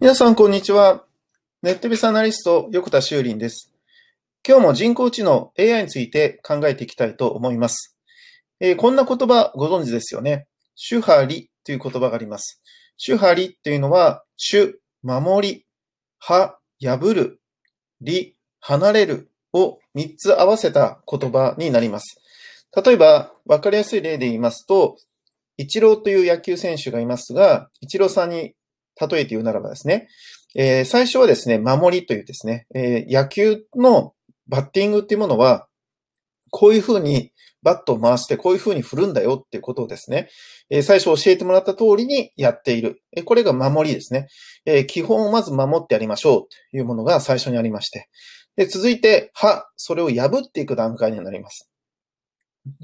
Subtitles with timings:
[0.00, 1.04] 皆さん、こんにちは。
[1.62, 3.72] ネットベースアナリスト、横田修林です。
[4.46, 7.96] 今日も人工知能 AI について考えていきたいと思います。
[8.58, 10.48] えー、こんな言葉ご存知ですよね。
[10.74, 12.60] 主張りという言葉があります。
[12.96, 15.66] 主張りというのは、主、守り、
[16.18, 17.40] は、破る、
[18.00, 22.20] り、離れるを3つ合わせた言葉になります。
[22.84, 24.96] 例えば、わかりやすい例で言いますと、
[25.56, 28.56] イチローという野球選手がいますが、イチローさんに
[29.00, 30.08] 例えて言うならばですね、
[30.54, 34.14] えー、最初はですね、守りというですね、えー、野球の
[34.46, 35.66] バッティングっていうものは、
[36.50, 40.28] こういうふうにバットを回してこういうふうに振るんだよっていうことをですね、
[40.70, 43.02] えー、最初教えてもらった通りにやっている。
[43.16, 44.28] えこれが守りですね、
[44.64, 48.08] え基本をまず守ってやりましょうというものが最初にありまして。
[48.56, 51.68] で続いて、は、それを破っていく段階になります。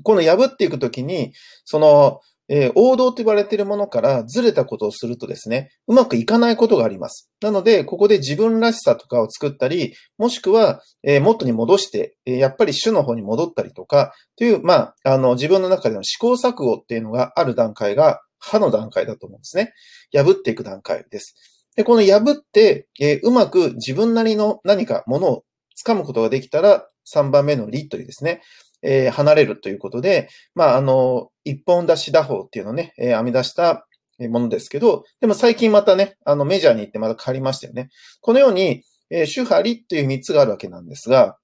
[0.03, 1.33] この破っていくときに、
[1.65, 2.21] その、
[2.53, 7.31] え、王道と言われているものからずれたことをするとですね、うまくいかないことがあります。
[7.41, 19.73] なので、ここで自分らしさとかを作ったり、もしくは、えー、元に戻して、え、やっぱり主の方に戻ったりとか、という、まあ、あの、自分の中での試行錯誤っていうのがある段階が、歯の段階だと思うんですね。
[20.13, 21.37] 破っていく段階です。
[21.77, 25.45] で、この破って、えー、うまく自分なりの何かものを
[25.87, 28.41] 掴むことができたら、3番目の理というですね、
[28.83, 33.87] えー、離れるということで、まあ、あの、一本出し打法っていうのをね、えー、編み出した
[34.19, 37.89] ものですけど、でも最近またね、あの、メジャーに行ってまた変わりましたよね。
[38.21, 41.37] このように、えー、主張りという3つがあるわけなんですが、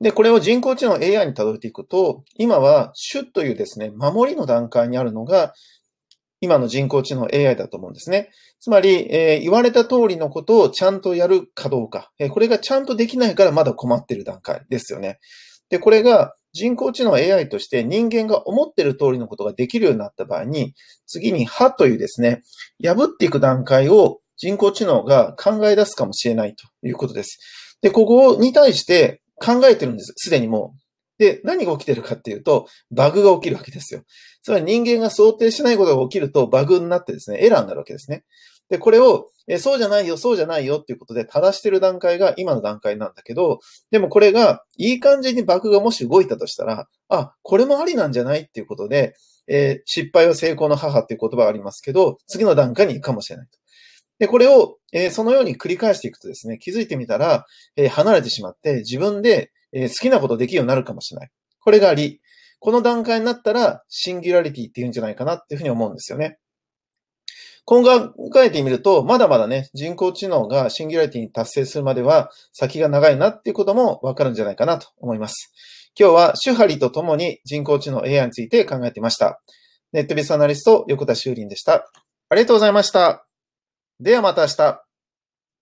[0.00, 5.54] で、これを人工知能 AI にたどれていくと、今は主というですね、守りの段階にあるのが、
[6.40, 8.30] 今の人工知能 AI だと思うんですね。
[8.60, 15.18] つまり、えー、言われた通りのことをちゃんとやるかどうか、えー、これがちゃんとできないからまだ困ってる段階ですよね。
[15.68, 20.74] で、これが人工知能 AI として人間が思ってる通りのことができるようになった場合に、
[21.06, 22.42] 次に歯というですね、
[22.82, 27.38] 破っていく段階を人工知能が考え出すかもしれないということです。
[27.82, 30.12] で、ここに対して考えてるんです。
[30.16, 30.80] すでにもう。
[31.18, 34.02] で、何が起きてるかっていうと、バグが起きるわけですよ。
[34.42, 38.24] つまり人間が想定しないことが起きるとバグになってですね、エラーになるわけですね。
[38.68, 43.60] で、これを、えそうじゃないよ、そうじゃないよっていうことで正してる段階が今の段階なんだけど、
[43.92, 49.14] でもこれがいい感じにバグがもし動いたとしたら、あ、これもありなんじゃないっていうことで、
[49.46, 53.58] えー、失敗は成功の母っていう言葉がありますけど、次の段階に行くかもしれないと。
[54.18, 57.44] で、これを、えー、そのように繰り返していくとですね、気づいてみたら、
[57.76, 61.30] えー、離れてしまって自分で、え好きなことできるようになるかもしれない。
[61.60, 62.20] これが理。
[62.60, 66.38] この段階になったら、シンギュラリティっていうんじゃないかなっていうふうに思うんですよね。
[67.66, 75.52] 今後考えてみると、まだまだね、人工知能がシンギュラリティに達成するまでは先が長いなっていうこともわかるんじゃないかなと思います。
[75.98, 79.40] 今日はシュハリと共に人工知能 AI について考えていました。
[79.92, 81.90] ネットビスアナリスト横田修林でした。
[82.28, 83.26] ありがとうございました。
[83.98, 84.85] ではまた明日。